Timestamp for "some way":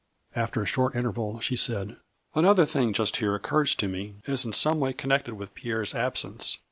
4.51-4.93